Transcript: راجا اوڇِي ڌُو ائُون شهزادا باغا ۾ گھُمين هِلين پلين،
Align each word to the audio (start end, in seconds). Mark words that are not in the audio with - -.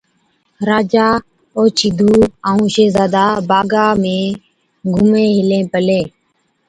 راجا 0.69 1.07
اوڇِي 1.57 1.89
ڌُو 1.97 2.13
ائُون 2.47 2.67
شهزادا 2.75 3.25
باغا 3.49 3.85
۾ 4.03 4.11
گھُمين 4.95 5.29
هِلين 5.37 5.63
پلين، 5.71 6.05